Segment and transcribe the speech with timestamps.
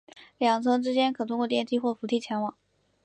[0.39, 2.57] 两层之间可通过电梯或扶梯前往。